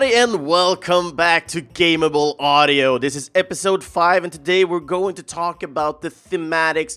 [0.00, 2.96] Everybody, and welcome back to Gameable Audio.
[2.96, 6.96] This is episode 5, and today we're going to talk about the thematics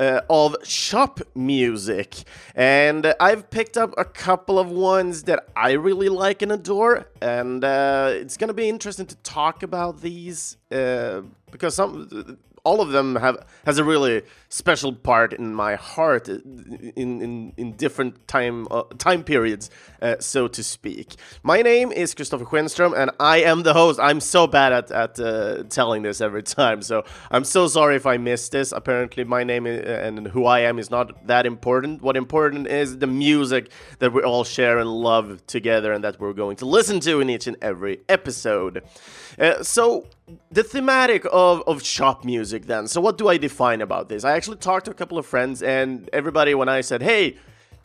[0.00, 2.16] uh, of shop music.
[2.56, 7.06] And uh, I've picked up a couple of ones that I really like and adore,
[7.22, 12.90] and uh, it's gonna be interesting to talk about these uh, because some all of
[12.90, 16.38] them have has a really special part in my heart uh,
[16.96, 19.70] in in, in different time uh, time periods,
[20.02, 21.16] uh, so to speak.
[21.42, 23.98] My name is Christopher Schenström, and I am the host.
[24.00, 28.06] I'm so bad at at uh, telling this every time, so I'm so sorry if
[28.06, 28.72] I missed this.
[28.72, 32.02] Apparently, my name and who I am is not that important.
[32.02, 36.32] What important is the music that we all share and love together, and that we're
[36.32, 38.82] going to listen to in each and every episode.
[39.38, 40.06] Uh, so
[40.50, 42.86] the thematic of, of shop music then.
[42.88, 44.24] So what do i define about this?
[44.24, 47.36] I actually talked to a couple of friends and everybody when i said hey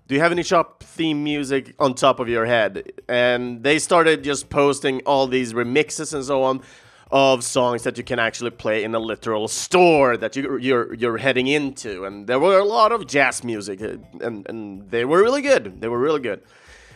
[0.07, 2.91] do you have any shop theme music on top of your head?
[3.09, 6.61] And they started just posting all these remixes and so on
[7.11, 11.17] of songs that you can actually play in a literal store that you, you're you're
[11.17, 12.05] heading into.
[12.05, 15.81] And there were a lot of jazz music uh, and, and they were really good.
[15.81, 16.41] They were really good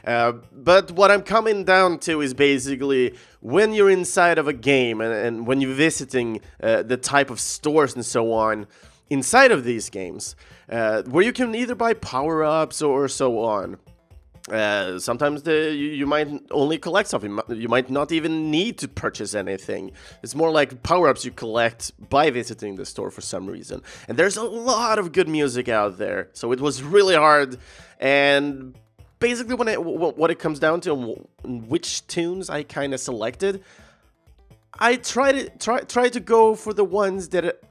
[0.09, 5.01] uh, but what I'm coming down to is basically when you're inside of a game
[5.01, 8.65] and, and when you're visiting uh, the type of stores and so on
[9.11, 10.35] inside of these games,
[10.71, 13.77] uh, where you can either buy power ups or so on.
[14.51, 17.39] Uh, sometimes the, you, you, might only collect something.
[17.49, 19.91] You might not even need to purchase anything.
[20.23, 23.83] It's more like power ups you collect by visiting the store for some reason.
[24.07, 26.29] And there's a lot of good music out there.
[26.33, 27.59] So it was really hard.
[27.99, 28.75] And
[29.19, 30.95] basically when it what it comes down to
[31.43, 33.63] which tunes I kind of selected,
[34.77, 37.61] I try to try try to go for the ones that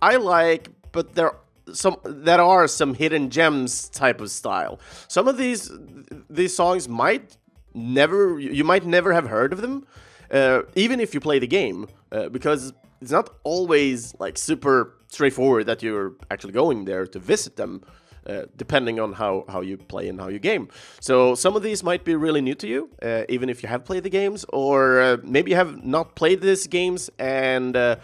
[0.00, 1.34] I like, but there
[1.72, 4.78] some that are some hidden gems type of style.
[5.08, 5.70] Some of these
[6.30, 7.36] these songs might
[7.74, 9.86] never you might never have heard of them,
[10.30, 15.66] uh, even if you play the game, uh, because it's not always like super straightforward
[15.66, 17.82] that you're actually going there to visit them.
[18.26, 20.68] Uh, depending on how, how you play and how you game.
[21.00, 23.84] So some of these might be really new to you, uh, even if you have
[23.84, 27.08] played the games, or uh, maybe you have not played these games.
[27.20, 27.96] And uh,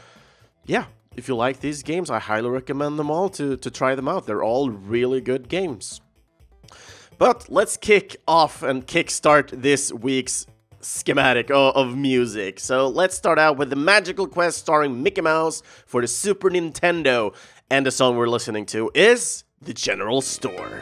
[0.65, 0.85] yeah,
[1.17, 4.27] if you like these games, I highly recommend them all to, to try them out.
[4.27, 6.01] They're all really good games.
[7.19, 10.47] But let's kick off and kickstart this week's
[10.81, 12.61] schematic of, of, music.
[12.61, 17.35] So let's start out with the Magical Quest starring Mickey Mouse for the Super Nintendo.
[17.71, 20.81] And the song we're listening to is the general store.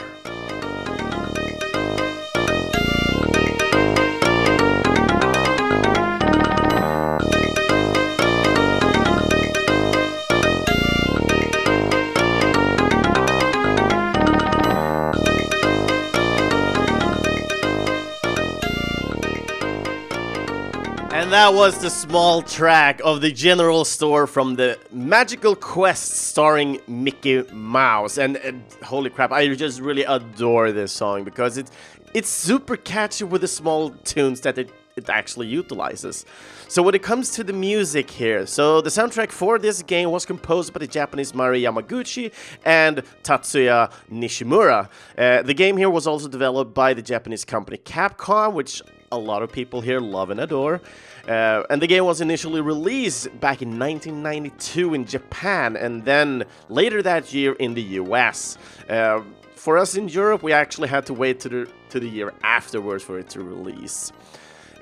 [21.31, 26.81] And that was the small track of the general store from the Magical Quest starring
[26.89, 28.19] Mickey Mouse.
[28.19, 31.71] And, and, holy crap, I just really adore this song because it's
[32.15, 36.27] it's super catchy with the small tunes that it, it actually utilizes.
[36.67, 40.27] So when it comes to the music here, so the soundtrack for this game was
[40.27, 42.33] composed by the Japanese Mari Yamaguchi
[42.65, 44.89] and Tatsuya Nishimura.
[45.17, 48.83] Uh, the game here was also developed by the Japanese company Capcom, which
[49.13, 50.81] a lot of people here love and adore.
[51.27, 57.03] Uh, and the game was initially released back in 1992 in Japan and then later
[57.03, 58.57] that year in the US.
[58.89, 59.23] Uh,
[59.57, 63.03] for us in Europe, we actually had to wait to the, to the year afterwards
[63.03, 64.13] for it to release.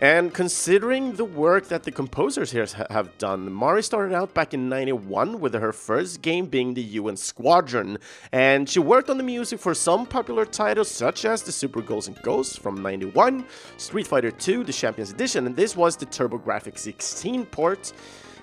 [0.01, 4.69] And considering the work that the composers here have done, Mari started out back in
[4.69, 7.99] 91 with her first game being the UN Squadron,
[8.31, 12.07] and she worked on the music for some popular titles such as the Super Ghouls
[12.07, 13.45] and Ghosts from 91,
[13.77, 17.93] Street Fighter 2, the Champions Edition, and this was the TurboGrafx 16 port.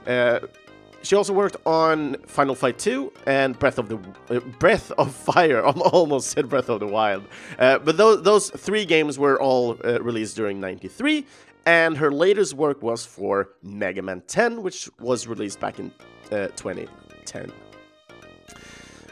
[0.05, 0.39] Uh,
[1.05, 3.99] she also worked on Final Fight 2 and Breath of the
[4.29, 5.65] uh, Breath of Fire.
[5.65, 7.23] I almost said Breath of the Wild,
[7.59, 11.25] uh, but those those three games were all uh, released during '93,
[11.65, 15.91] and her latest work was for Mega Man 10, which was released back in
[16.31, 17.51] uh, 2010.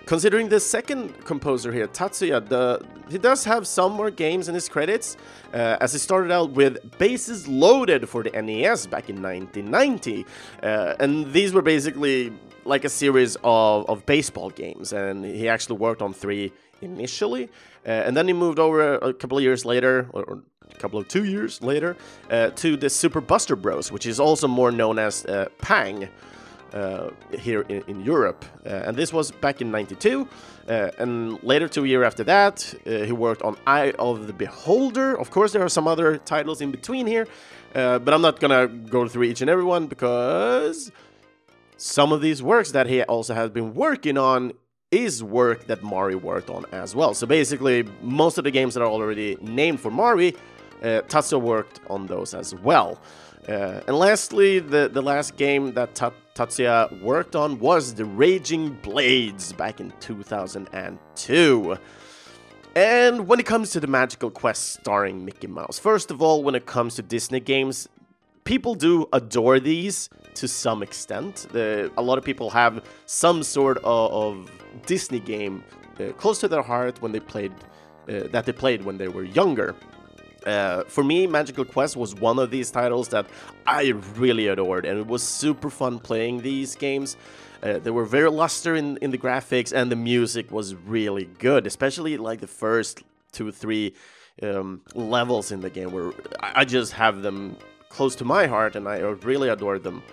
[0.06, 4.68] Considering the second composer here, Tatsuya, the, he does have some more games in his
[4.68, 5.16] credits,
[5.54, 10.26] uh, as he started out with Bases Loaded for the NES back in 1990.
[10.62, 12.34] Uh, and these were basically
[12.66, 16.52] like a series of, of baseball games, and he actually worked on three
[16.82, 17.50] initially.
[17.86, 21.08] Uh, and then he moved over a, couple of years later, or, a couple of
[21.08, 21.96] two years later,
[22.30, 26.10] uh, to the Super Buster Bros, which is also more known as uh, Pang.
[26.74, 28.44] uh, here in, in Europe.
[28.66, 30.28] Uh, and this was back in 92.
[30.68, 35.16] Uh, and later, two years after that, he worked on Eye of the Beholder.
[35.20, 37.28] Of course, there are some other titles in between here,
[37.74, 40.92] but I'm not gonna go through each and every one because
[41.78, 44.54] some of these works that he also has been working on
[44.94, 47.16] is work that Mari worked on as well.
[47.16, 50.36] So basically, most of the games that are already named for Mari,
[50.84, 53.00] uh, Tatsuya worked on those as well.
[53.50, 58.78] Uh, and lastly, the, the last game that Ta Tatsuya worked on was The Raging
[58.84, 61.78] Blades back in 2002.
[62.76, 66.56] And when it comes to the Magical Quest starring Mickey Mouse, first of all, when
[66.56, 67.88] it comes to Disney games,
[68.44, 71.48] people do adore these to some extent.
[71.52, 74.52] The, a lot of people have some sort of, of
[74.86, 75.64] Disney game
[76.00, 77.54] uh, close to their heart when they played
[78.10, 79.76] uh, that they played when they were younger.
[80.46, 83.26] Uh, for me, Magical Quest was one of these titles that
[83.66, 87.16] I really adored, and it was super fun playing these games.
[87.62, 91.66] Uh, they were very luster in, in the graphics, and the music was really good,
[91.66, 93.94] especially like the first two, three
[94.42, 96.12] um, levels in the game, where
[96.42, 97.56] I just have them
[97.94, 100.04] close to my heart, and I really adore them.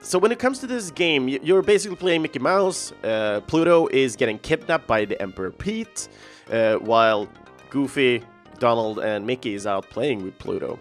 [0.00, 2.92] So when it comes to this game, you're basically playing Mickey Mouse.
[3.04, 6.08] Uh, Pluto is getting kidnapped by the Emperor Pete,
[6.50, 7.28] uh, while
[7.70, 8.22] Goofy
[8.58, 10.78] Donald and Mickey is out playing with Pluto.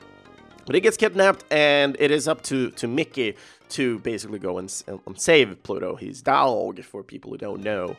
[0.65, 3.35] But he gets kidnapped, and it is up to, to Mickey
[3.69, 7.95] to basically go and, and save Pluto, his dog, for people who don't know.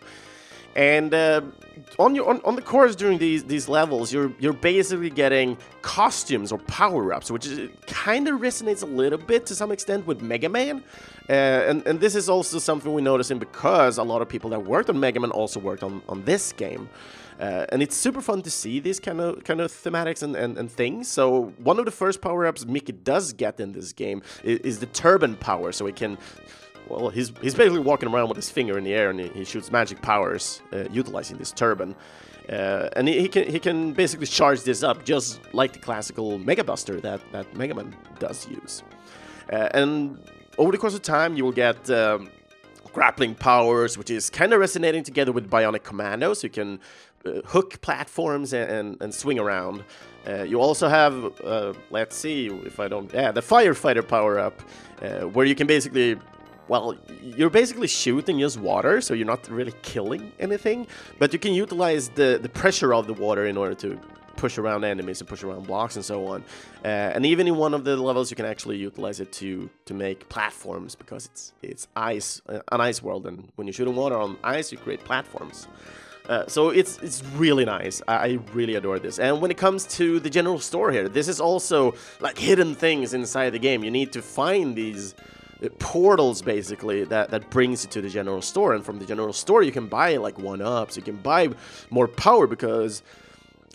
[0.75, 1.43] And uh,
[1.99, 6.53] on your on, on the course during these these levels, you're you're basically getting costumes
[6.53, 10.23] or power ups, which is kind of resonates a little bit to some extent with
[10.23, 10.83] Mega Man.
[11.29, 14.65] Uh, and and this is also something we're noticing because a lot of people that
[14.65, 16.89] worked on Mega Man also worked on on this game.
[17.41, 20.57] Uh, and it's super fun to see these kind of kind of thematics and, and,
[20.57, 21.09] and things.
[21.09, 24.79] So one of the first power ups Mickey does get in this game is, is
[24.79, 26.19] the turban power, so he can
[26.89, 29.45] well, he's, he's basically walking around with his finger in the air and he, he
[29.45, 31.95] shoots magic powers uh, utilizing this turban.
[32.49, 36.39] Uh, and he, he, can he can basically charge this up just like the classical
[36.39, 38.83] Mega Buster that, that Mega Man does use.
[39.53, 40.19] Uh, and
[40.59, 42.29] over the course of time, you will get um,
[42.93, 46.81] grappling powers, which is kind of resonating together with Bionic Commando, so you can
[47.25, 49.85] uh, hook platforms and, and, and swing around.
[50.27, 54.63] Uh, you also have, uh, let's see if I don't, yeah, the firefighter power up,
[55.01, 56.17] uh, where you can basically
[56.73, 60.87] well, you're basically shooting just water, so you're not really killing anything,
[61.19, 64.01] but you can utilize the, the pressure of the water in order to
[64.37, 66.43] push around enemies and push around blocks and so on.
[66.83, 69.93] Uh, and even in one of the levels, you can actually utilize it to to
[69.93, 73.95] make platforms because it's it's ice, uh, an ice world, and when you shoot in
[73.95, 75.69] water on ice, you create platforms.
[76.27, 78.01] Uh, so it's it's really nice.
[78.09, 79.19] I, I, really adore this.
[79.19, 83.13] And when it comes to the general store here, this is also like hidden things
[83.13, 83.85] inside the game.
[83.85, 85.15] You need to find these
[85.79, 88.75] portals basically that that brings you to the general store.
[88.75, 91.49] And from the general store you can buy like one ups you can buy
[91.91, 93.03] more power because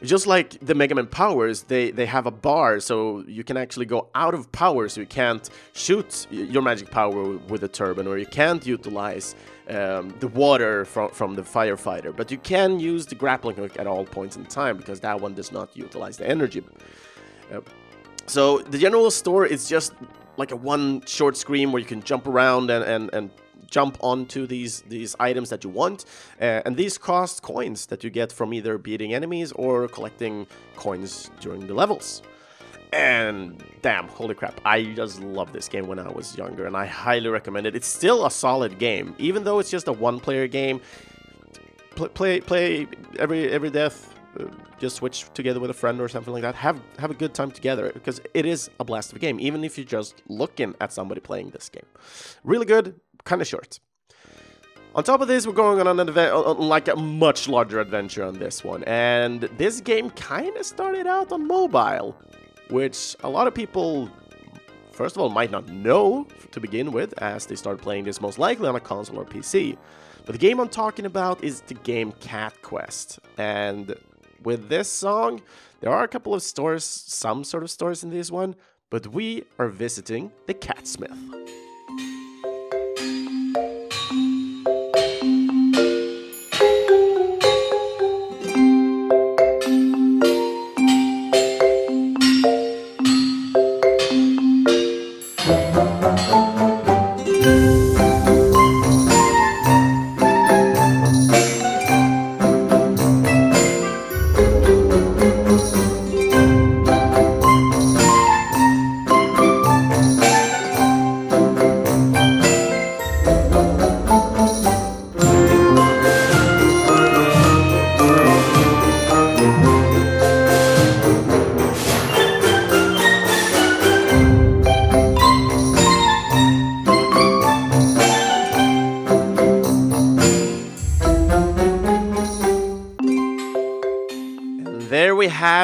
[0.04, 3.88] just like the Mega Man powers, they, they have a bar, so you can actually
[3.88, 8.18] go out of power, so you can't shoot your magic power with a turban, or
[8.18, 9.36] you can't utilize
[9.70, 13.88] um, the water from, from the firefighter, but you can use the grappling hook at
[13.88, 16.64] all points in time, because that one does not utilize the energy.
[17.52, 17.62] Uh,
[18.28, 19.94] so the general store is just
[20.38, 23.30] like a one short screen where you can jump around and, and, and
[23.70, 26.06] jump onto these these items that you want.
[26.40, 31.30] Uh, and these cost coins that you get from either beating enemies or collecting coins
[31.40, 32.22] during the levels.
[32.94, 36.86] And damn holy crap i just love this game when i was younger and i
[36.86, 37.76] highly recommend it.
[37.76, 39.14] It's still a solid game.
[39.18, 40.80] Even though it's just a one player game
[41.96, 42.88] play play, play
[43.20, 44.17] every every death
[44.80, 46.56] just switch together with a friend or something like that.
[46.56, 49.64] Have have a good time together because it is a blast of a game, even
[49.64, 51.86] if you're just looking at somebody playing this game.
[52.44, 53.80] Really good, kind of short.
[54.96, 58.40] On top of this, we're going on an event, like a much larger adventure on
[58.40, 62.16] this one, and this game kind of started out on mobile,
[62.70, 64.10] which a lot of people,
[64.92, 68.40] first of all, might not know to begin with, as they start playing this most
[68.40, 69.78] likely on a console or PC.
[70.26, 73.96] But the game I'm talking about is the game Cat Quest, and
[74.44, 75.42] with this song,
[75.80, 78.56] there are a couple of stores, some sort of stores in this one,
[78.90, 81.67] but we are visiting the Catsmith.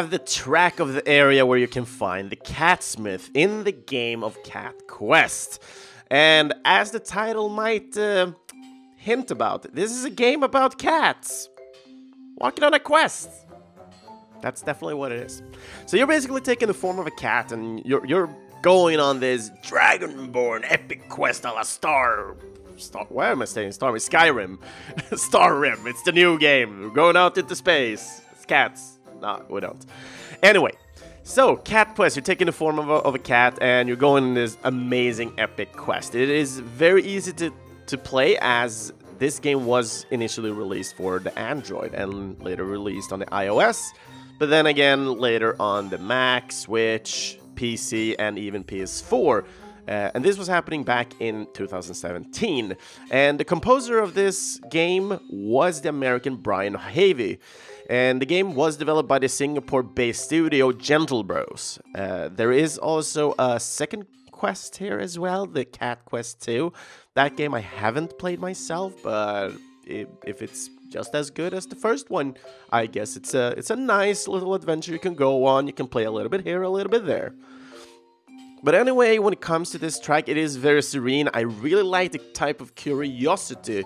[0.04, 4.22] Have the track of the area where you can find the Catsmith in the game
[4.22, 5.64] of Cat Quest.
[6.12, 8.34] And as the title might uh,
[8.98, 11.48] hint about, this is a game about cats
[12.36, 13.30] walking on a quest.
[14.42, 15.42] That's definitely what it is.
[15.86, 19.52] So you're basically taking the form of a cat and you're, you're going on this
[19.66, 22.36] Dragonborn epic quest a la Star.
[22.76, 23.94] Star why am I saying Star?
[23.94, 24.58] Skyrim.
[25.18, 25.88] Star Rim.
[25.88, 26.82] It's the new game.
[26.82, 28.22] We're going out into space.
[28.34, 28.93] It's cats.
[29.24, 29.86] No, we don't.
[30.44, 30.74] Anyway,
[31.24, 34.26] so Cat Quest, you're taking the form of a, of a cat and you're going
[34.26, 36.14] on this amazing epic quest.
[36.14, 37.54] It is very easy to,
[37.88, 43.20] to play as this game was initially released for the Android and later released on
[43.20, 43.92] the iOS,
[44.40, 49.46] but then again later on the Mac, Switch, PC, and even PS4.
[49.88, 52.76] Uh, and this was happening back in 2017.
[53.10, 57.40] And the composer of this game was the American Brian Havey.
[57.94, 61.80] And the game was developed by the Singapore based studio Gentlebros.
[61.94, 66.74] Uh, there is also a second quest here as well, the Cat Quest 2.
[67.14, 69.52] That game I haven't played myself, but
[69.86, 72.36] if it's just as good as the first one,
[72.72, 75.68] I guess it's a it's a nice little adventure you can go on.
[75.68, 77.36] You can play a little bit here, a little bit there.
[78.64, 81.30] But anyway, when it comes to this track, it is very serene.
[81.32, 83.84] I really like the type of curiosity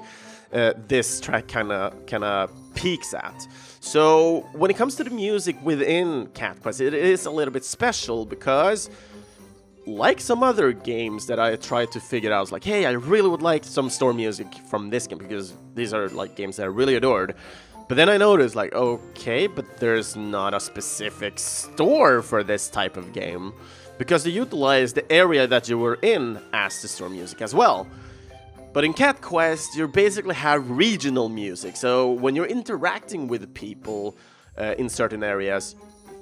[0.53, 3.47] uh, this track kind of kind of peaks at.
[3.87, 7.63] So when it comes to the music within Cat Quest, it is a little bit
[7.63, 8.89] special because
[9.85, 13.41] like some other games that I tried to figure out, like, hey, I really would
[13.41, 16.95] like some store music from this game because these are like games that I really
[16.95, 17.35] adored.
[17.87, 22.97] But then I noticed, like, okay, but there's not a specific store for this type
[22.97, 23.53] of game
[23.97, 27.87] because they utilize the area that you were in as the store music as well.
[28.77, 31.75] But in Cat Quest, you basically have regional music.
[31.75, 34.15] So when you're interacting with people
[34.55, 35.75] uh, in certain areas,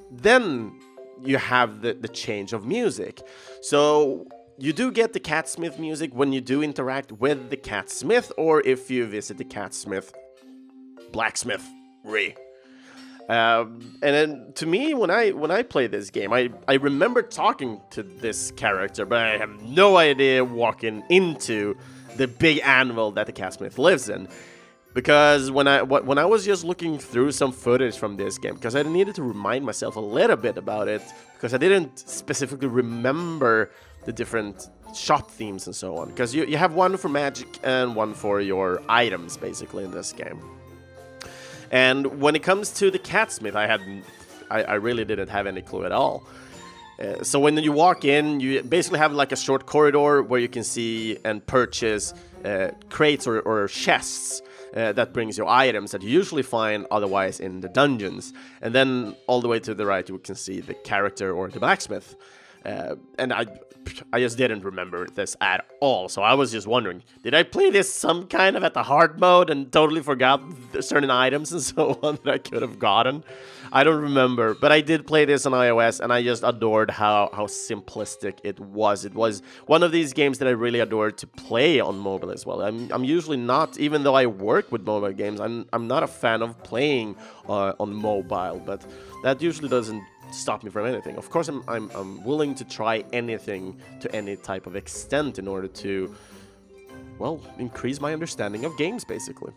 [0.09, 0.79] then
[1.21, 3.21] you have the, the change of music.
[3.59, 4.25] So
[4.57, 8.89] you do get the Catsmith music when you do interact with the Catsmith, or if
[8.89, 10.13] you visit the Catsmith
[11.11, 11.69] blacksmith
[12.05, 12.35] Re.
[13.27, 17.21] Um, and then to me, when I when I play this game, I, I remember
[17.21, 21.75] talking to this character, but I have no idea walking into
[22.17, 24.27] the big anvil that the Catsmith lives in.
[24.93, 28.77] Because when I when I was just looking through some footage from this game, because
[28.77, 31.01] I needed to remind myself a little bit about it,
[31.33, 33.71] because I didn't specifically remember
[34.05, 36.07] the different shop themes and so on.
[36.07, 40.13] Because you, you have one for magic and one for your items, basically, in this
[40.13, 40.39] game.
[41.71, 43.81] And when it comes to the Catsmith, I had
[44.49, 46.25] I, I really didn't have any clue at all.
[46.99, 50.47] Uh, so when you walk in, you basically have like a short corridor where you
[50.47, 54.41] can see and purchase uh, crates or, or chests
[54.75, 58.33] uh, that brings you items that you usually find otherwise in the dungeons.
[58.61, 61.59] And then all the way to the right, you can see the character or the
[61.59, 62.15] blacksmith.
[62.65, 63.45] Uh, and I,
[64.11, 66.09] I just didn't remember this at all.
[66.09, 69.19] So I was just wondering, did I play this some kind of at the hard
[69.19, 70.41] mode and totally forgot
[70.81, 73.23] certain items and so on that I could have gotten?
[73.75, 77.29] I don't remember, but I did play this on iOS, and I just adored how
[77.33, 79.03] how simplistic it was.
[79.03, 82.45] It was one of these games that I really adored to play on mobile as
[82.45, 82.61] well.
[82.61, 86.07] I'm I'm usually not, even though I work with mobile games, I'm I'm not a
[86.07, 87.17] fan of playing
[87.49, 88.79] uh, on mobile, but
[89.23, 91.17] that usually doesn't stop me from anything.
[91.17, 95.47] Of course, I'm, I'm, I'm willing to try anything to any type of extent in
[95.47, 96.15] order to,
[97.19, 99.53] well, increase my understanding of games, basically.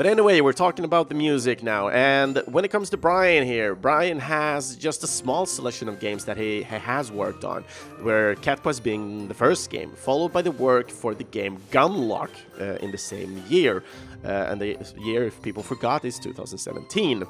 [0.00, 3.74] But anyway, we're talking about the music now, and when it comes to Brian here,
[3.74, 7.64] Brian has just a small selection of games that he, he has worked on,
[8.00, 12.30] where Cat Quest being the first game, followed by the work for the game Gunlock
[12.58, 13.84] uh, in the same year,
[14.24, 17.26] uh, and the year, if people forgot, is 2017.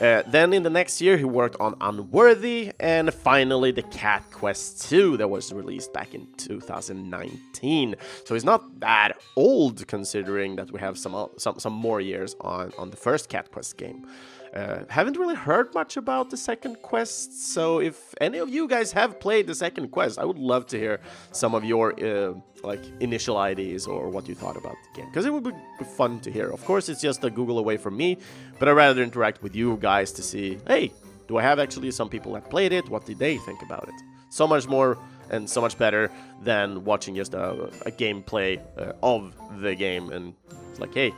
[0.00, 4.88] Uh, then in the next year, he worked on Unworthy, and finally the Cat Quest
[4.88, 7.94] 2 that was released back in 2019.
[8.24, 12.72] So he's not that old considering that we have some some some more years on
[12.76, 14.04] on the first Cat Quest game.
[14.54, 18.92] Uh, haven't really heard much about the second quest, so if any of you guys
[18.92, 21.00] have played the second quest, I would love to hear
[21.32, 25.26] some of your uh, like initial ideas or what you thought about the game, because
[25.26, 26.50] it would be fun to hear.
[26.50, 28.16] Of course, it's just a Google away from me,
[28.60, 30.92] but I'd rather interact with you guys to see, hey,
[31.26, 32.88] do I have actually some people that played it?
[32.88, 33.94] What did they think about it?
[34.30, 34.98] So much more
[35.30, 37.50] and so much better than watching just a,
[37.86, 40.34] a gameplay uh, of the game and
[40.70, 41.12] it's like, hey,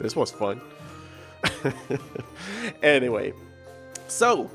[0.00, 0.60] this was fun.
[2.82, 3.32] anyway,
[4.08, 4.50] so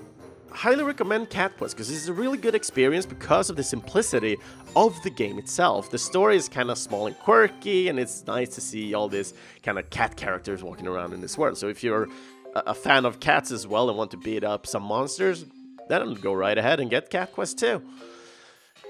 [0.56, 4.38] highly recommend Cat Quest because it's a really good experience because of the simplicity
[4.76, 5.92] of the game itself.
[5.92, 9.34] The story is kind of small and quirky, and it's nice to see all these
[9.64, 11.58] kind of cat characters walking around in this world.
[11.58, 12.08] So if you're
[12.56, 15.46] a, fan of cats as well and want to beat up some monsters,
[15.90, 17.82] then go right ahead and get Cat Quest 2.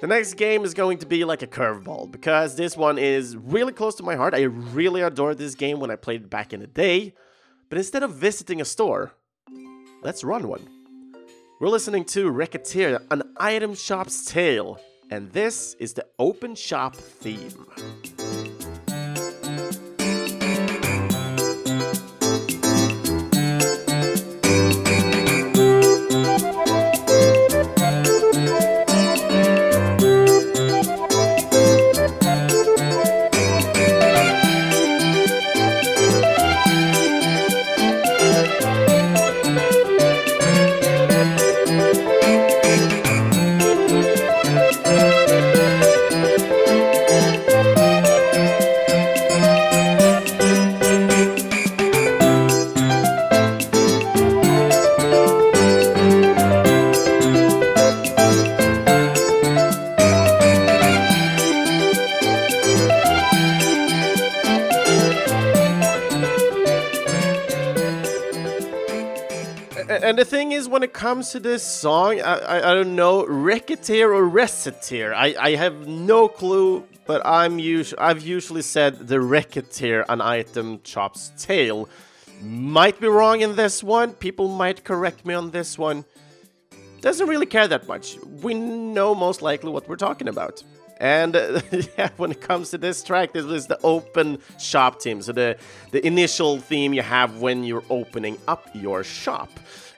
[0.02, 3.74] The next game is going to be like a curveball because this one is really
[3.74, 4.34] close to my heart.
[4.34, 7.14] I really adored this game when I played it back in the day.
[7.70, 9.14] But instead of visiting a store,
[10.04, 10.68] let's run one.
[11.60, 14.80] We're listening to Recettear, an item shop's tale,
[15.10, 17.66] and this is the open shop theme.
[71.06, 75.14] Comes to this song, I, I, I don't know, Recettear or Recettear.
[75.14, 80.82] I, I have no clue, but I'm us- I've usually said the Recettear, an item
[80.82, 81.88] chops tale.
[82.42, 84.14] Might be wrong in this one.
[84.14, 86.06] People might correct me on this one.
[87.02, 88.18] Doesn't really care that much.
[88.42, 90.64] We know most likely what we're talking about.
[90.98, 91.62] And uh,
[92.00, 95.22] yeah, when it comes to this track, this is the open shop theme.
[95.22, 95.58] So the
[95.92, 99.52] the initial theme you have when you're opening up your shop.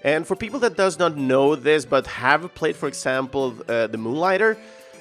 [0.08, 3.98] And for people that does not know this but have played, for example, uh, the
[3.98, 4.58] Moonlighter,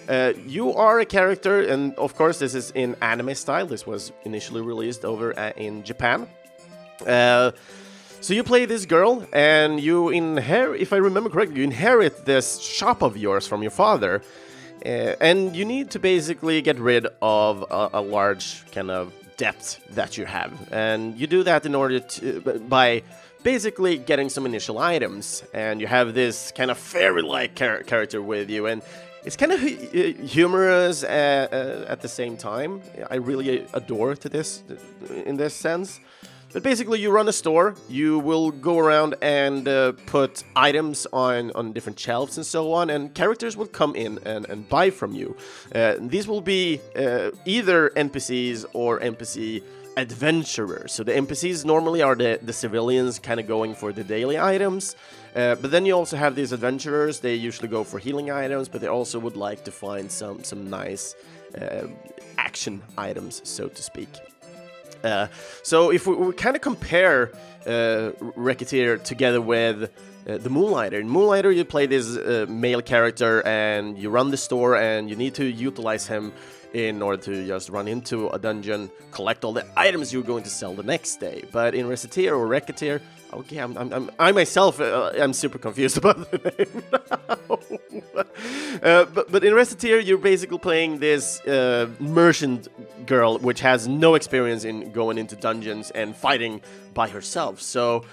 [0.09, 3.67] uh, you are a character, and of course this is in anime style.
[3.67, 6.27] This was initially released over uh, in Japan.
[7.07, 7.53] Uh,
[8.21, 12.59] so you play this girl, and you inherit, if I remember correctly, you inherit this
[12.61, 14.23] shop of yours from your father.
[14.85, 19.79] Uh, and you need to basically get rid of a, a, large kind of debt
[19.91, 23.03] that you have, and you do that in order to by
[23.43, 25.45] basically getting some initial items.
[25.53, 28.83] And you have this kind of fairy-like char character with you, and
[29.25, 32.81] it's kind of humorous uh, uh, at the same time.
[33.11, 34.63] I really adore to this
[35.25, 36.01] in this sense.
[36.53, 37.75] But basically, you run a store.
[37.89, 42.89] You will go around and uh, put items on, on different shelves and so on,
[42.89, 45.37] and characters will come in and, and buy from you.
[45.75, 49.63] Uh, these will be uh, either NPCs or NPC
[49.97, 50.93] adventurers.
[50.93, 54.95] So the NPCs normally are the, the civilians kind of going for the daily items.
[55.35, 57.21] Uh, but then you also have these adventurers.
[57.21, 60.69] They usually go for healing items, but they also would like to find some, some
[60.69, 61.15] nice
[61.61, 61.87] uh,
[62.39, 64.09] action items, so to speak.
[65.03, 65.29] Uh,
[65.63, 67.33] so if we, we kind of compare
[67.67, 69.91] uh, Recettear together with
[70.29, 71.01] uh, the Moonlighter.
[71.01, 75.17] In Moonlighter, you play this uh, male character and you run the store and you
[75.17, 76.33] need to utilize him
[76.77, 80.51] in order to just run into a dungeon, collect all the items you're going to
[80.51, 81.43] sell the next day.
[81.51, 83.01] But in Recettear or Recettear,
[83.33, 86.83] okay, I'm, I'm, I'm, i myself uh, am super confused about the name.
[88.83, 92.69] uh, but, but in Recettear, you're basically playing this uh, merchant
[93.07, 96.61] girl, which has no experience in going into dungeons and fighting
[96.93, 97.63] by herself.
[97.63, 98.05] So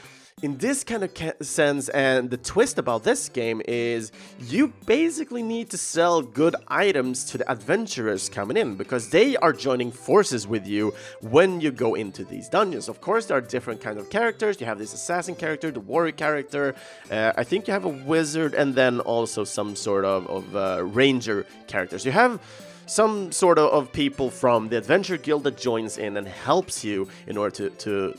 [0.43, 5.69] in this kind of sense, and the twist about this game is you basically need
[5.69, 10.67] to sell good items to the adventurers coming in because they are joining forces with
[10.67, 12.89] you when you go into these dungeons.
[12.89, 14.59] Of course, there are different kinds of characters.
[14.59, 16.75] You have this assassin character, the warrior character.
[17.09, 20.83] Uh, I think you have a wizard, and then also some sort of, of uh,
[20.83, 22.05] ranger characters.
[22.05, 22.41] You have
[22.85, 27.07] some sort of, of people from the adventure guild that joins in and helps you
[27.27, 28.17] in order to, to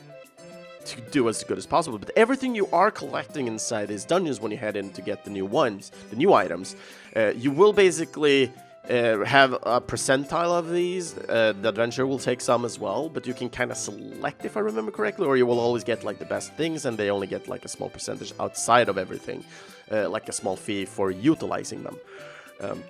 [0.87, 1.99] to do as good as possible.
[1.99, 5.31] But everything you are collecting inside these dungeons when you head in to get the
[5.31, 6.77] new ones, the new items,
[7.17, 8.53] uh, you will basically
[8.89, 11.17] uh, have a percentile of these.
[11.17, 14.57] Uh, the adventure will take some as well, but you can kind of select, if
[14.57, 17.27] I remember correctly, or you will always get like the best things, and they only
[17.27, 19.45] get like a small percentage outside of everything,
[19.91, 21.97] uh, like a small fee for utilizing them.
[22.61, 22.85] Um,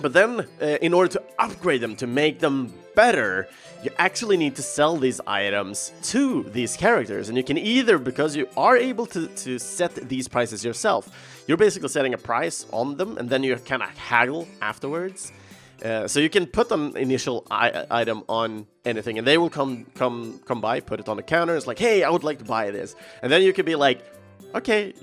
[0.00, 3.48] but then, uh, in order to upgrade them, to make them better,
[3.82, 7.28] you actually need to sell these items to these characters.
[7.28, 11.10] And you can either, because you are able to, to set these prices yourself,
[11.46, 15.32] you're basically setting a price on them and then you kind of haggle afterwards.
[15.84, 20.40] Uh, so you can put an initial item on anything and they will come come
[20.46, 21.54] come by, put it on the counter.
[21.54, 22.96] It's like, hey, I would like to buy this.
[23.22, 24.00] And then you can be like,
[24.54, 24.94] okay,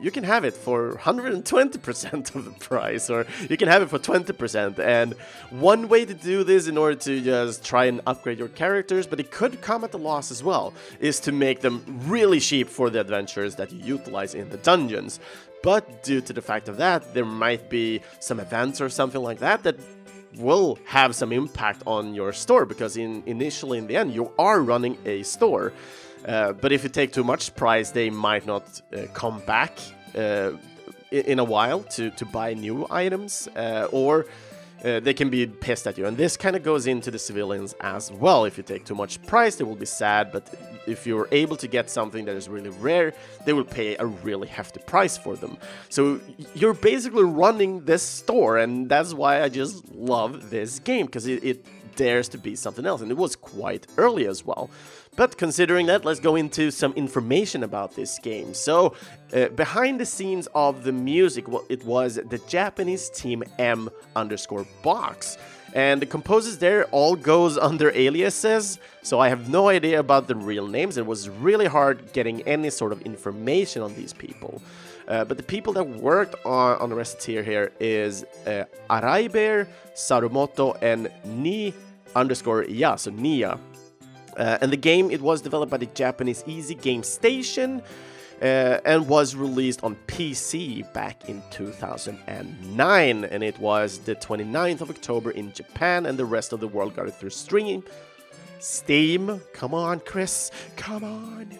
[0.00, 3.98] you can have it for 120% of the price, or you can have it for
[3.98, 4.78] 20%.
[4.78, 5.12] And
[5.50, 9.20] one way to do this in order to just try and upgrade your characters, but
[9.20, 12.88] it could come at a loss as well, is to make them really cheap for
[12.88, 15.20] the adventures that you utilize in the dungeons.
[15.62, 19.40] But due to the fact of that, there might be some events or something like
[19.40, 19.76] that that
[20.36, 24.60] will have some impact on your store because in initially in the end you are
[24.62, 25.72] running a store
[26.26, 29.78] uh, but if you take too much price they might not uh, come back
[30.16, 30.50] uh,
[31.10, 34.26] in a while to to buy new items uh, or
[34.84, 36.06] uh, they can be pissed at you.
[36.06, 38.44] And this kind of goes into the civilians as well.
[38.44, 40.48] If you take too much price, they will be sad, but
[40.86, 43.12] if you're able to get something that is really rare,
[43.44, 45.58] they will pay a really hefty price for them.
[45.88, 46.20] So
[46.54, 51.44] you're basically running this store, and that's why I just love this game because it,
[51.44, 54.70] it dares to be something else, and it was quite early as well.
[55.20, 58.54] But considering that, let's go into some information about this game.
[58.54, 58.94] So,
[59.34, 64.66] uh, behind the scenes of the music, well, it was the Japanese team M underscore
[64.82, 65.36] box.
[65.74, 70.36] And the composers there all goes under aliases, so I have no idea about the
[70.36, 70.96] real names.
[70.96, 74.62] It was really hard getting any sort of information on these people.
[75.06, 80.78] Uh, but the people that worked on, on the Recettear here is uh, Araibear, Sarumoto,
[80.80, 81.74] and Ni
[82.16, 83.58] underscore Ya, so Nia.
[84.36, 87.82] Uh, and the game it was developed by the Japanese Easy Game Station
[88.42, 93.24] uh, and was released on PC back in 2009.
[93.24, 96.96] And it was the 29th of October in Japan, and the rest of the world
[96.96, 97.82] got it through streaming.
[98.58, 101.58] Steam, come on, Chris, come on.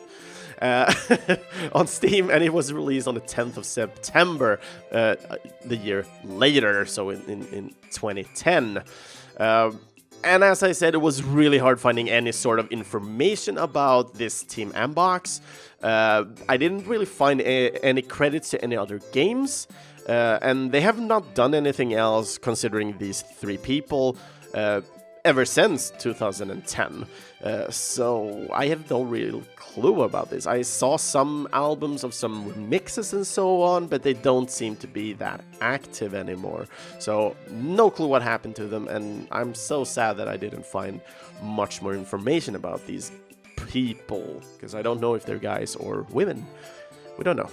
[0.60, 0.92] Uh,
[1.72, 4.60] on Steam, and it was released on the 10th of September,
[4.92, 5.16] uh,
[5.64, 8.82] the year later, so in, in, in 2010.
[9.38, 9.70] Uh,
[10.24, 14.42] and as I said, it was really hard finding any sort of information about this
[14.42, 15.40] Team Mbox.
[15.82, 19.66] Uh, I didn't really find a- any credits to any other games,
[20.08, 24.16] uh, and they have not done anything else considering these three people.
[24.54, 24.80] Uh,
[25.24, 27.06] ever since 2010.
[27.44, 29.42] Uh, so I have no real
[29.74, 30.46] clue about this.
[30.46, 34.86] I saw some albums of some remixes and so on, but they don't seem to
[34.86, 36.66] be that active anymore.
[36.98, 41.00] So no clue what happened to them, and I'm so sad that I didn't find
[41.42, 43.12] much more information about these
[43.68, 46.46] people because I don't know if they're guys or women.
[47.16, 47.50] We don't know.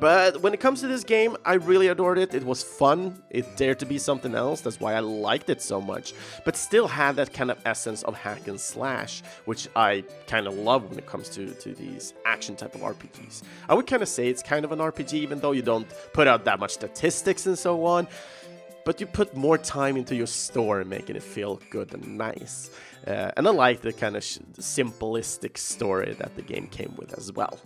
[0.00, 2.34] But when it comes to this game, I really adored it.
[2.34, 3.22] It was fun.
[3.28, 4.62] It dared to be something else.
[4.62, 6.14] That's why I liked it so much.
[6.46, 10.54] But still had that kind of essence of hack and slash, which I kind of
[10.54, 13.42] love when it comes to, to these action type of RPGs.
[13.68, 16.26] I would kind of say it's kind of an RPG, even though you don't put
[16.26, 18.08] out that much statistics and so on.
[18.86, 22.70] But you put more time into your story, making it feel good and nice.
[23.06, 27.30] Uh, and I like the kind of simplistic story that the game came with as
[27.32, 27.60] well.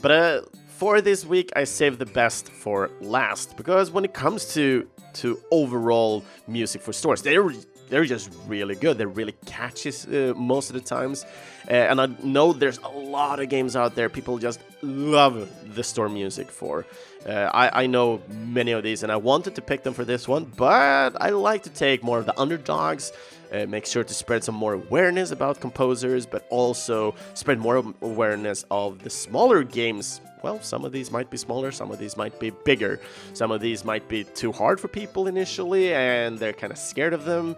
[0.00, 0.40] But uh,
[0.80, 5.38] for this week, I saved the best for last because when it comes to to
[5.50, 7.52] overall music for stores, they're
[7.90, 8.96] they're just really good.
[8.96, 11.26] They're really catchy uh, most of the times,
[11.68, 15.34] uh, and I know there's a lot of games out there people just love
[15.74, 16.86] the store music for.
[17.26, 20.26] Uh, I, I know many of these, and I wanted to pick them for this
[20.26, 23.12] one, but I like to take more of the underdogs.
[23.52, 28.64] Uh, make sure to spread some more awareness about composers, but also spread more awareness
[28.70, 32.38] of the smaller games well, some of these might be smaller, some of these might
[32.38, 33.00] be bigger,
[33.34, 37.12] some of these might be too hard for people initially and they're kind of scared
[37.12, 37.56] of them.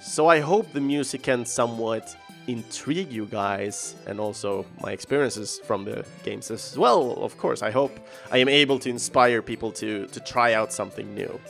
[0.00, 5.84] So I hope the music can somewhat intrigue you guys and also my experiences from
[5.84, 7.62] the games as well, of course.
[7.62, 7.98] I hope
[8.30, 11.40] I am able to inspire people to, to try out something new.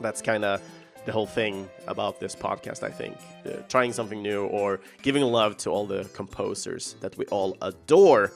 [0.00, 0.62] That's kind of
[1.06, 3.16] the whole thing about this podcast, I think.
[3.46, 8.32] Uh, trying something new or giving love to all the composers that we all adore.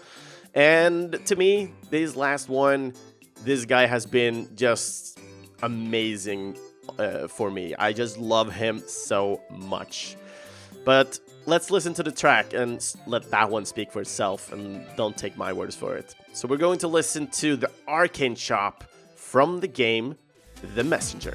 [0.55, 2.95] And to me, this last one,
[3.45, 5.19] this guy has been just
[5.63, 6.57] amazing
[6.99, 7.75] uh, for me.
[7.75, 10.17] I just love him so much.
[10.85, 15.17] But let's listen to the track and let that one speak for itself and don't
[15.17, 16.15] take my words for it.
[16.33, 18.85] So we're going to listen to the Arcane Shop
[19.17, 20.17] from the game
[20.75, 21.35] The Messenger.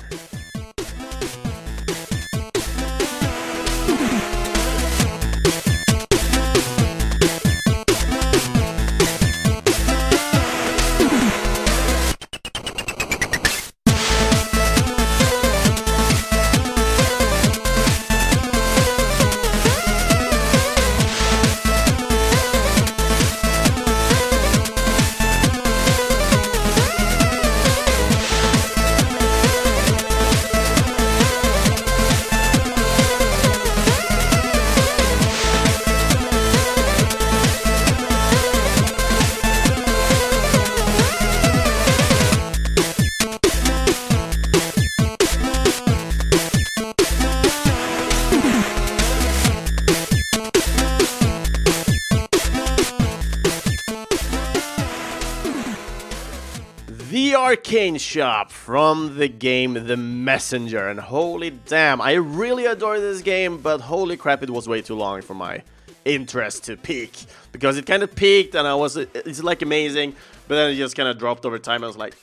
[57.69, 60.89] Arcane Shop from the game The Messenger.
[60.89, 64.95] And holy damn, I really adore this game, but holy crap, it was way too
[64.95, 65.61] long for my
[66.03, 67.11] interest to peak.
[67.51, 70.15] Because it kind of peaked and I was, it's like amazing,
[70.47, 71.83] but then it just kind of dropped over time.
[71.83, 72.15] I was like,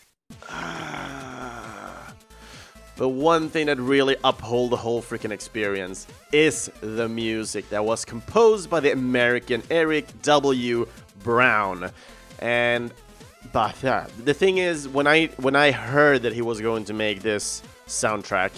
[0.51, 2.13] ah.
[2.97, 8.05] The one thing that really uphold the whole freaking experience is the music that was
[8.05, 10.89] composed by the American Eric W.
[11.23, 11.93] Brown.
[12.41, 12.93] And
[13.53, 16.95] but yeah, the thing is, when I when I heard that he was going to
[16.95, 18.53] make this soundtrack,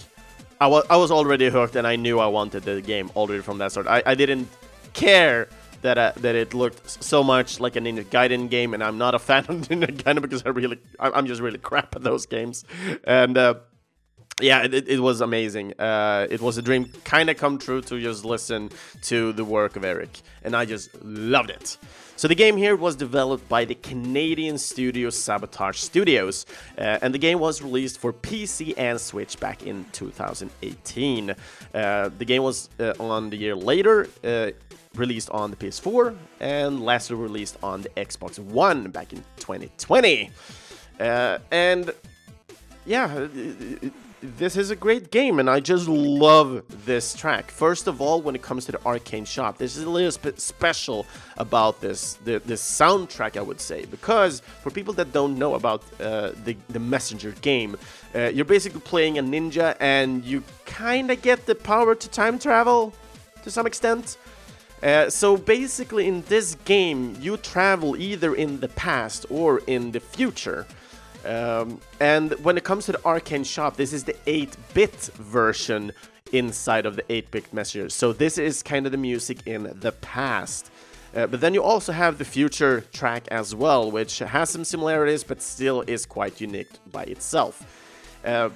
[0.61, 3.59] I was I was already hooked, and I knew I wanted the game already from
[3.59, 3.87] that start.
[3.87, 4.49] I, I didn't
[4.93, 5.49] care
[5.83, 9.15] that uh, that it looked so much like a Ninja Gaiden game, and I'm not
[9.15, 12.65] a fan of Ninja Gaiden because I really I'm just really crap at those games,
[13.05, 13.39] and.
[13.39, 13.55] Uh,
[14.41, 15.75] yeah, it, it was amazing.
[15.79, 18.71] Uh, it was a dream kind of come true to just listen
[19.03, 21.77] to the work of Eric, and I just loved it.
[22.17, 26.47] So the game here was developed by the Canadian studio Sabotage Studios,
[26.77, 31.31] uh, and the game was released for PC and Switch back in 2018.
[31.75, 34.51] Uh, the game was uh, on the year later uh,
[34.97, 40.31] released on the PS4 and lastly released on the Xbox One back in 2020.
[40.99, 41.93] Uh, and
[42.85, 43.29] yeah,
[44.21, 47.51] this is a great game, and I just love this track.
[47.51, 50.41] First of all, when it comes to the Arcane Shop, this is a little bit
[50.41, 55.55] special about this the, this soundtrack, I would say, because for people that don't know
[55.55, 57.77] about uh, the the Messenger game,
[58.15, 62.39] uh, you're basically playing a ninja, and you kind of get the power to time
[62.39, 62.93] travel
[63.45, 64.17] to some extent.
[64.83, 70.01] Uh, so basically, in this game, you travel either in the past or in the
[70.01, 70.67] future.
[71.29, 75.93] Um, and when it comes to the Arcane Shop, this is the 8-bit version
[76.33, 77.91] inside of the 8-bit messenger.
[77.91, 80.71] So this is kind of the music in the past.
[81.15, 85.23] Uh, but then you also have the future track as well, which has some similarities,
[85.23, 87.63] but still is quite unique by itself.
[88.25, 88.51] Uh,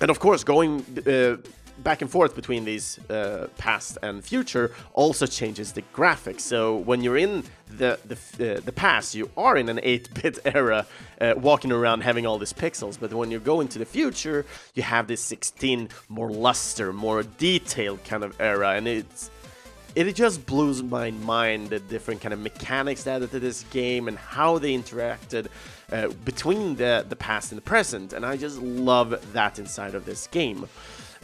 [0.00, 1.36] and of course, going uh,
[1.78, 6.40] back and forth between these uh, past and future also changes the graphics.
[6.40, 10.86] So when you're in the the, uh, the past, you are in an 8-bit era,
[11.20, 12.98] uh, walking around having all these pixels.
[12.98, 18.04] But when you go into the future, you have this 16 more luster, more detailed
[18.04, 19.30] kind of era, and it's
[19.94, 24.18] it just blows my mind the different kind of mechanics added to this game and
[24.18, 25.46] how they interacted
[25.92, 28.12] uh, between the the past and the present.
[28.12, 30.68] And I just love that inside of this game.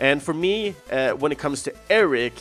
[0.00, 2.32] And for me, uh, when it comes to Eric,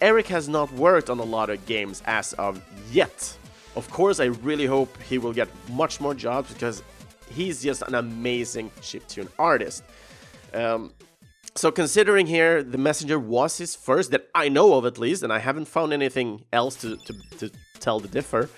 [0.00, 2.62] Eric has not worked on a lot of games as of
[2.92, 3.36] yet.
[3.74, 6.82] Of course, I really hope he will get much more jobs because
[7.30, 9.82] he's just an amazing chiptune artist.
[10.54, 10.92] Um,
[11.54, 15.32] so considering here, the Messenger was his first that I know of at least, and
[15.32, 18.48] I haven't found anything else to, to, to tell the differ.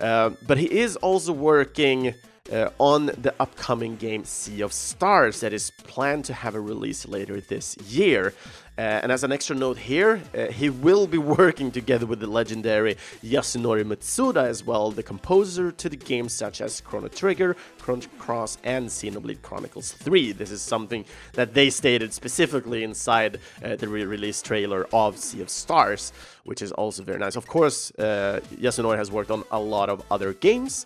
[0.00, 2.14] Uh, but he is also working
[2.52, 7.08] uh, on the upcoming game Sea of Stars that is planned to have a release
[7.08, 8.34] later this year.
[8.76, 12.26] Uh, and as an extra note here, uh, he will be working together with the
[12.26, 18.02] legendary Yasunori Mitsuda as well, the composer to the games such as Chrono Trigger, Chrono
[18.18, 20.32] Cross, and Xenoblade Chronicles 3.
[20.32, 25.48] This is something that they stated specifically inside uh, the re-release trailer of Sea of
[25.48, 27.36] Stars, which is also very nice.
[27.36, 30.84] Of course, uh, Yasunori has worked on a lot of other games,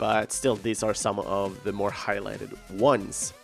[0.00, 3.34] but still these are some of the more highlighted ones.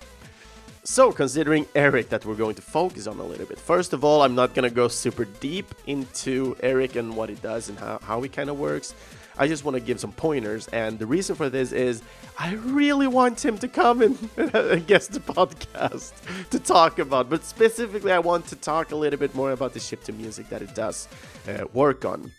[0.85, 3.59] So, considering Eric that we're going to focus on a little bit.
[3.59, 7.69] First of all, I'm not gonna go super deep into Eric and what he does
[7.69, 8.95] and how, how he kind of works.
[9.37, 12.03] I just want to give some pointers, and the reason for this is
[12.39, 14.01] I really want him to come
[14.37, 16.15] and, guest the podcast
[16.51, 17.29] to talk about.
[17.29, 20.63] But specifically, I want to talk a little bit more about the chiptune music that
[20.63, 21.07] it does
[21.49, 22.33] uh, work on.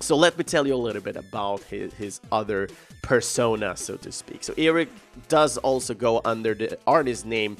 [0.00, 2.68] So let me tell you a little bit about his, his other
[3.02, 4.44] persona, so to speak.
[4.44, 4.88] So Eric
[5.28, 7.56] does also go under the artist name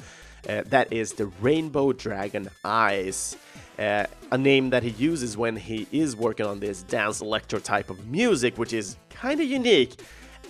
[0.47, 3.35] uh, that is the Rainbow Dragon Eyes.
[3.77, 7.89] Uh, a name that he uses when he is working on this dance electro type
[7.89, 10.01] of music, which is kind of unique,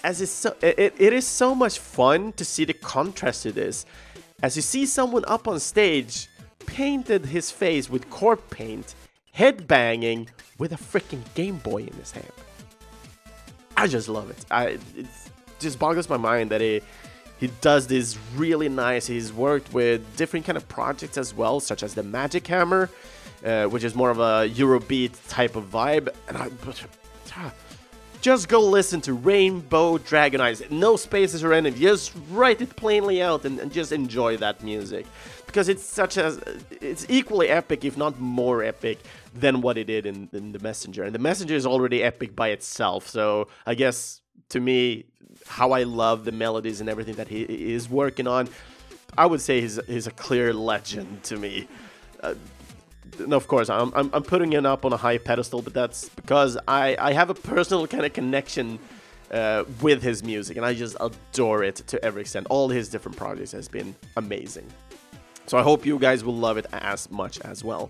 [0.03, 3.85] as it's so, it, it is so much fun to see the contrast to this.
[4.41, 6.27] As you see someone up on stage
[6.65, 8.95] painted his face with corpse paint
[9.35, 12.31] headbanging with a freaking Game Boy in his hand.
[13.79, 14.45] I just love it.
[14.51, 14.65] I
[14.97, 15.07] it
[15.59, 16.81] just boggles my mind that he
[17.39, 19.07] he does this really nice.
[19.07, 22.89] He's worked with different kind of projects as well, such as the Magic Hammer,
[23.45, 26.09] uh, which is more of a Eurobeat type of vibe.
[26.27, 26.49] And I
[27.37, 27.53] ah,
[28.19, 30.69] just go listen to Rainbowdragoneyes.
[30.69, 31.79] No spaces or anything.
[31.79, 35.05] Just write it plainly out and, and just enjoy that music
[35.49, 36.37] because it's such a
[36.81, 38.99] it's equally epic if not more epic
[39.33, 42.49] than what it did in, in the messenger and the messenger is already epic by
[42.49, 45.05] itself so i guess to me,
[45.47, 48.49] how I love the melodies and everything that he is working on,
[49.17, 51.67] I would say he's he's a clear legend to me.
[52.21, 52.35] Uh,
[53.17, 56.09] and of course, I'm, I'm, I'm putting him up on a high pedestal, but that's
[56.09, 58.77] because I, I have a personal kind of connection
[59.31, 62.47] uh, with his music, and I just adore it to every extent.
[62.49, 64.67] All his different projects has been amazing.
[65.49, 67.89] So I hope you guys will love it as much as well.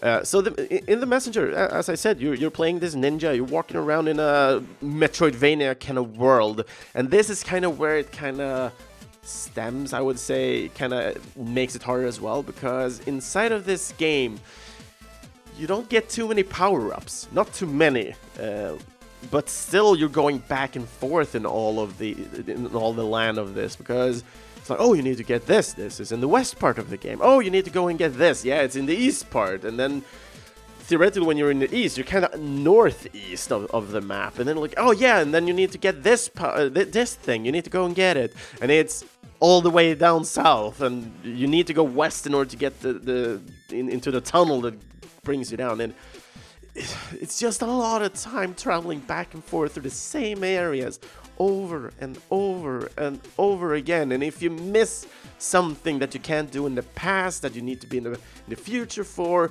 [0.00, 3.34] Uh, so the, in the messenger, as I said, you're, you're playing this ninja.
[3.34, 7.98] You're walking around in a Metroidvania kind of world, and this is kind of where
[7.98, 8.72] it kind of
[9.22, 13.92] stems, I would say, kind of makes it harder as well because inside of this
[13.92, 14.38] game,
[15.58, 18.74] you don't get too many power-ups, not too many, uh,
[19.30, 22.12] but still you're going back and forth in all of the
[22.46, 24.22] in all the land of this because
[24.64, 25.74] it's like, oh, you need to get this.
[25.74, 27.18] This is in the west part of the game.
[27.20, 28.44] Oh, you need to go and get this.
[28.44, 30.02] Yeah, it's in the east part, and then
[30.80, 34.46] theoretically when you're in the east you're kind of northeast of, of the map and
[34.46, 37.50] then like oh yeah and then you need to get this uh, this thing you
[37.50, 39.02] need to go and get it and it's
[39.44, 42.80] all the way down south, and you need to go west in order to get
[42.80, 44.74] the, the in, into the tunnel that
[45.22, 45.82] brings you down.
[45.82, 45.94] And
[47.12, 50.98] it's just a lot of time traveling back and forth through the same areas
[51.38, 54.12] over and over and over again.
[54.12, 55.06] And if you miss
[55.38, 58.12] something that you can't do in the past that you need to be in the,
[58.12, 59.50] in the future for,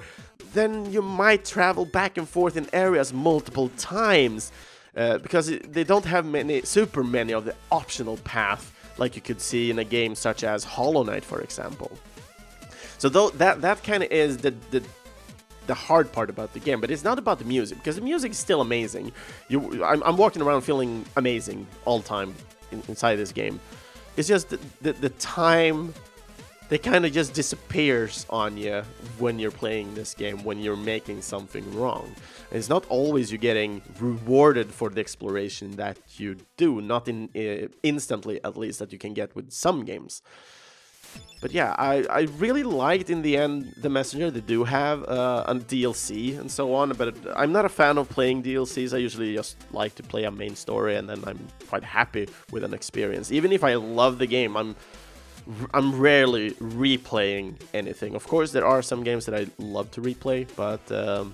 [0.53, 4.51] then you might travel back and forth in areas multiple times.
[4.95, 9.21] Uh, because it, they don't have many, super many of the optional paths like you
[9.21, 11.91] could see in a game such as Hollow Knight, for example.
[12.99, 14.83] So though that that kind of is the, the
[15.67, 18.31] the hard part about the game, but it's not about the music because the music
[18.31, 19.11] is still amazing.
[19.47, 22.33] You, I'm, I'm walking around feeling amazing all the time
[22.71, 23.59] in, inside this game.
[24.17, 25.93] It's just the, the, the time
[26.69, 28.83] they kind of just disappears on you
[29.19, 32.05] when you're playing this game when you're making something wrong
[32.49, 37.29] and it's not always you're getting rewarded for the exploration that you do not in
[37.35, 40.21] uh, instantly at least that you can get with some games
[41.43, 44.31] but yeah, I, I really liked in the end the Messenger.
[44.31, 48.07] They do have uh, a DLC and so on, but I'm not a fan of
[48.07, 48.93] playing DLCs.
[48.93, 52.63] I usually just like to play a main story and then I'm quite happy with
[52.63, 53.29] an experience.
[53.29, 54.77] Even if I love the game, I'm
[55.73, 58.15] I'm rarely replaying anything.
[58.15, 61.33] Of course, there are some games that I love to replay, but um,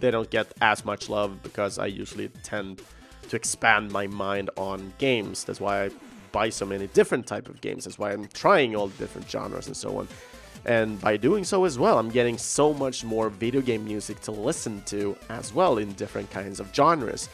[0.00, 2.82] they don't get as much love because I usually tend
[3.30, 5.44] to expand my mind on games.
[5.44, 5.90] That's why I
[6.34, 7.84] buy so many different type of games.
[7.84, 10.08] That's why I'm trying all the different genres and so on.
[10.66, 14.32] And by doing so as well, I'm getting so much more video game music to
[14.32, 17.28] listen to as well in different kinds of genres.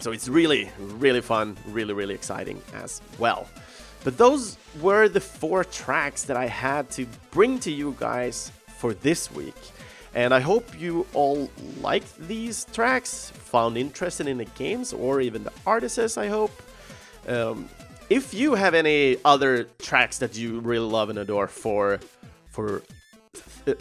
[0.00, 3.48] So it's really, really fun, really, really exciting as well.
[4.04, 8.92] But those were the four tracks that I had to bring to you guys for
[8.92, 9.60] this week.
[10.14, 11.48] And I hope you all
[11.80, 16.50] liked these tracks, found interested in the games, or even the artists, I hope.
[17.28, 17.68] Um,
[18.08, 22.00] if you have any other tracks that you really love and adore for
[22.48, 22.82] for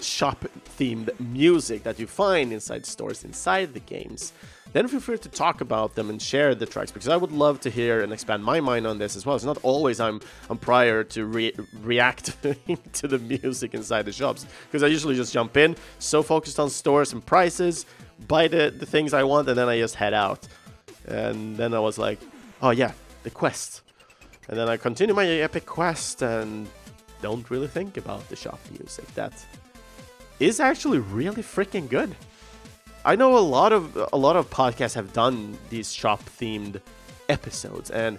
[0.01, 0.45] shop
[0.77, 4.33] themed music that you find inside stores inside the games,
[4.73, 7.59] then feel free to talk about them and share the tracks because I would love
[7.61, 9.35] to hear and expand my mind on this as well.
[9.35, 12.37] It's not always I'm I'm prior to re- react
[12.93, 16.69] to the music inside the shops because I usually just jump in, so focused on
[16.69, 17.85] stores and prices,
[18.27, 20.47] buy the, the things I want, and then I just head out.
[21.07, 22.19] And then I was like,
[22.61, 22.91] oh yeah,
[23.23, 23.81] the quest.
[24.47, 26.67] And then I continue my epic quest and
[27.21, 29.13] don't really think about the shop music.
[29.15, 29.33] That
[30.39, 32.15] is actually really freaking good.
[33.05, 36.81] I know a lot of a lot of podcasts have done these shop themed
[37.29, 38.17] episodes and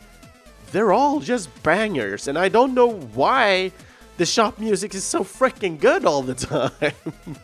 [0.73, 3.73] they're all just bangers and I don't know why
[4.17, 7.37] the shop music is so freaking good all the time.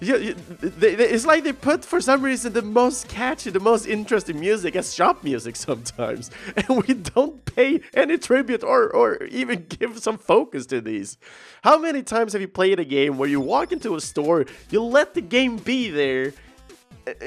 [0.00, 3.86] Yeah, they, they, it's like they put for some reason the most catchy, the most
[3.86, 9.66] interesting music as shop music sometimes, and we don't pay any tribute or or even
[9.78, 11.18] give some focus to these.
[11.62, 14.82] How many times have you played a game where you walk into a store, you
[14.82, 16.32] let the game be there?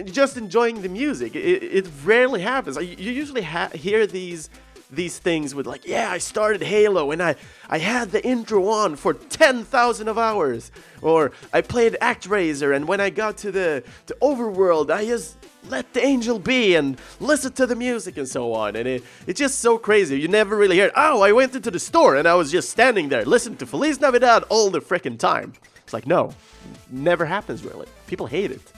[0.06, 1.36] just enjoying the music.
[1.36, 2.78] It, it rarely happens.
[2.78, 4.50] You usually hear these
[4.96, 7.36] these things with like, yeah, I started Halo and I
[7.70, 10.72] I had the intro on for 10,000 of hours,
[11.02, 15.38] or I played ActRaiser and when I got to the to Overworld, I just
[15.70, 18.76] let the angel be and listen to the music and so on.
[18.76, 20.20] And it, it's just so crazy.
[20.20, 23.08] You never really hear, oh, I went into the store and I was just standing
[23.08, 25.54] there listening to Feliz Navidad all the freaking time.
[25.84, 26.34] It's like, no,
[26.92, 27.88] never happens really.
[28.08, 28.74] People hate it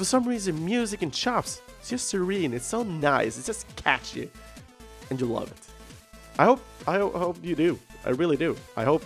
[0.00, 2.54] for some reason, music and chops, it's just serene.
[2.54, 3.36] It's so nice.
[3.36, 4.30] It's just catchy,
[5.10, 5.58] and you love it.
[6.38, 7.78] I hope I hope you do.
[8.04, 8.56] I really do.
[8.76, 9.04] I hope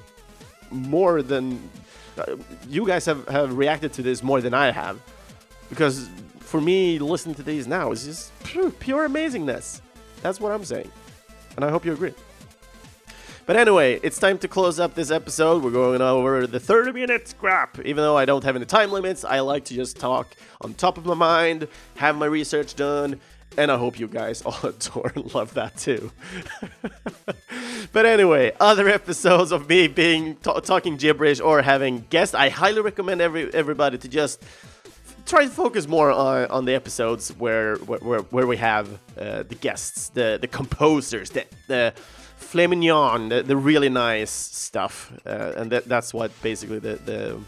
[0.70, 1.68] more than
[2.16, 2.36] uh,
[2.68, 5.00] you guys have, have reacted to this more than I have,
[5.68, 9.80] because for me, listening to these now is just phew, pure amazingness.
[10.22, 10.90] That's what I'm saying.
[11.56, 12.14] And I hope you agree.
[13.46, 15.62] But anyway, it's time to close up this episode.
[15.62, 17.78] We're going over the 30 minute scrap.
[17.80, 20.96] Even though I don't have any time limits, I like to just talk on top
[20.96, 23.20] of my mind, have my research done,
[23.56, 26.10] and I hope you guys all adore and love that too.
[27.92, 32.80] but anyway, other episodes of me being t- talking gibberish or having guests, I highly
[32.80, 34.42] recommend every everybody to just
[35.26, 38.88] try to focus more on, on the episodes where where, where we have
[39.18, 41.92] uh, the guests, the the composers, the the
[42.36, 47.40] Flamignon, the, the really nice stuff, uh, and that, that's what basically the, the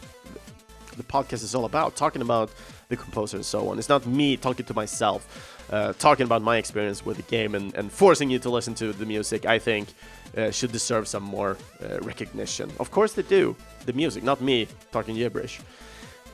[0.97, 2.51] the podcast is all about, talking about
[2.89, 3.79] the composer and so on.
[3.79, 7.75] It's not me talking to myself, uh, talking about my experience with the game and,
[7.75, 9.47] and forcing you to listen to the music.
[9.47, 9.89] I think
[10.37, 12.71] uh, should deserve some more uh, recognition.
[12.79, 15.61] Of course they do, the music, not me talking gibberish.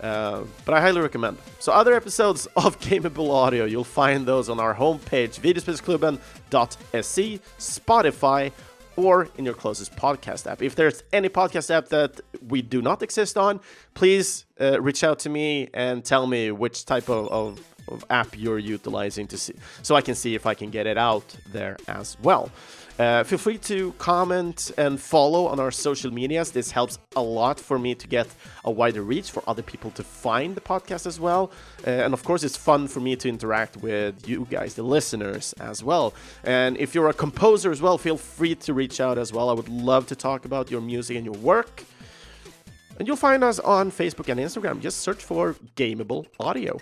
[0.01, 1.39] Uh, but I highly recommend.
[1.61, 8.53] So other episodes of Gameable Audio, you'll find those on our homepage, videospelsklubben.se, Spotify,
[8.97, 10.61] or in your closest podcast app.
[10.61, 13.61] If there's any podcast app that we do not exist on,
[13.95, 18.39] please uh, reach out to me and tell me which type of, of, of app
[18.39, 21.77] you're utilizing to see, so I can see if I can get it out there
[21.89, 22.51] as well.
[22.99, 26.51] Uh, feel free to comment and follow on our social medias.
[26.51, 28.29] This helps a lot for me to get
[28.65, 31.51] a wider reach for other people to find the podcast as well.
[31.87, 35.55] Uh, and of course, it's fun for me to interact with you guys, the listeners,
[35.55, 36.13] as well.
[36.45, 39.49] And if you're a composer as well, feel free to reach out as well.
[39.49, 41.85] I would love to talk about your music and your work.
[42.99, 44.81] And you'll find us on Facebook and Instagram.
[44.81, 46.79] Just search for Gameable Audio.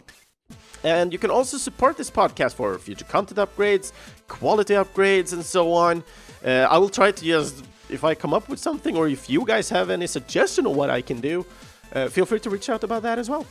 [0.83, 3.93] And you can also support this podcast for future content upgrades,
[4.29, 6.03] quality upgrades, and so on.
[6.45, 9.45] Uh, I will try to just, if I come up with something, or if you
[9.45, 11.45] guys have any suggestion on what I can do,
[11.93, 13.45] uh, feel free to reach out about that as well.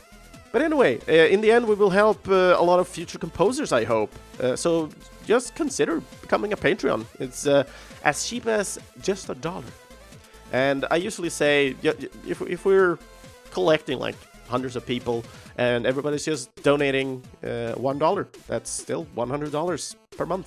[0.52, 3.72] But anyway, uh, in the end, we will help uh, a lot of future composers,
[3.72, 4.12] I hope.
[4.40, 4.88] Uh, so
[5.24, 7.06] just consider becoming a Patreon.
[7.20, 7.62] It's uh,
[8.02, 9.62] as cheap as just a dollar.
[10.52, 12.98] And I usually say, if, if we're
[13.52, 14.16] collecting like
[14.50, 15.24] hundreds of people
[15.56, 18.28] and everybody's just donating uh, one dollar.
[18.46, 20.46] That's still one hundred dollars per month,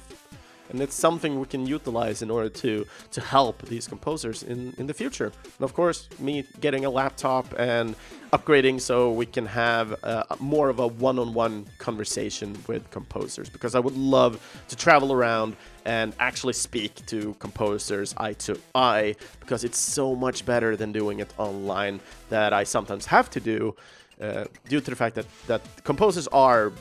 [0.73, 4.87] and it's something we can utilize in order to to help these composers in in
[4.87, 5.31] the future.
[5.57, 7.95] And of course, me getting a laptop and
[8.33, 13.79] upgrading so we can have uh, more of a one-on-one conversation with composers because I
[13.79, 15.55] would love to travel around
[15.85, 21.19] and actually speak to composers eye to eye because it's so much better than doing
[21.19, 21.99] it online
[22.29, 23.75] that I sometimes have to do
[24.19, 26.71] uh, due to the fact that that composers are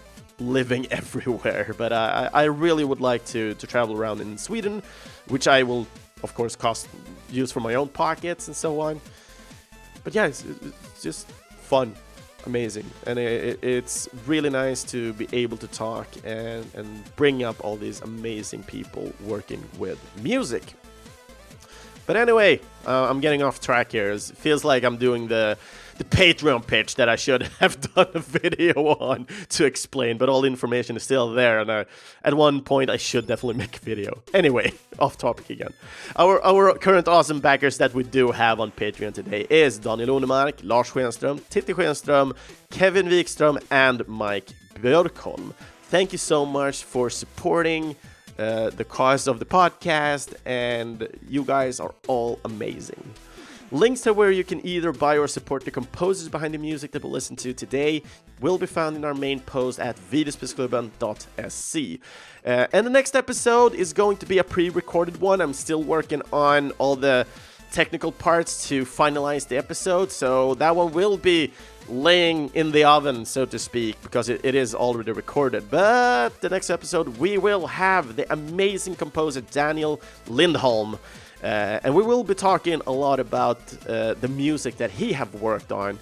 [0.48, 1.74] living everywhere.
[1.76, 4.82] But I, I really would like to to travel around in Sweden,
[5.28, 5.86] which I will
[6.22, 6.88] of course cost
[7.30, 9.00] use for my own pockets and so on.
[10.04, 11.94] But yeah, it's, it's just fun,
[12.46, 17.64] amazing, and it, it's really nice to be able to talk and and bring up
[17.64, 20.74] all these amazing people working with music.
[22.04, 24.10] But anyway, uh, I'm getting off track here.
[24.10, 25.56] It feels like I'm doing the
[26.02, 30.40] the Patreon pitch that I should have done a video on to explain, but all
[30.40, 31.60] the information is still there.
[31.60, 31.86] And I,
[32.24, 34.22] at one point, I should definitely make a video.
[34.34, 35.72] Anyway, off topic again.
[36.16, 40.60] Our our current awesome backers that we do have on Patreon today is Daniel Onemark,
[40.62, 42.34] Lars Schenström, Titti Schenström,
[42.70, 45.54] Kevin Wikström, and Mike Björkholm.
[45.90, 47.96] Thank you so much for supporting.
[48.38, 53.04] Uh, the cause of the podcast, and you guys are all amazing.
[53.72, 57.02] Links to where you can either buy or support the composers behind the music that
[57.02, 58.02] we'll listen to today
[58.38, 61.98] will be found in our main post at videospelsklubben.se.
[62.44, 65.40] Uh, and the next episode is going to be a pre-recorded one.
[65.40, 67.26] I'm still working on all the
[67.70, 71.50] technical parts to finalize the episode, so that one will be
[71.88, 75.70] laying in the oven, so to speak, because it, it is already recorded.
[75.70, 79.98] But the next episode, we will have the amazing composer Daniel
[80.28, 80.98] Lindholm.
[81.42, 85.34] Uh, and we will be talking a lot about uh, the music that he have
[85.40, 85.98] worked on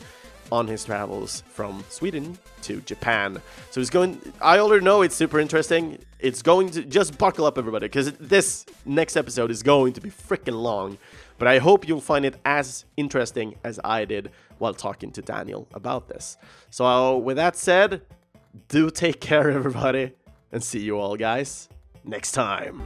[0.53, 3.41] on his travels from Sweden to Japan.
[3.71, 4.21] So it's going.
[4.41, 5.99] I already know it's super interesting.
[6.19, 10.11] It's going to just buckle up, everybody, because this next episode is going to be
[10.11, 10.99] freaking long.
[11.39, 15.67] But I hope you'll find it as interesting as I did while talking to Daniel
[15.73, 16.37] about this.
[16.69, 18.03] So with that said,
[18.69, 20.13] do take care, everybody,
[20.53, 21.71] and see you all, guys,
[22.05, 22.83] next time.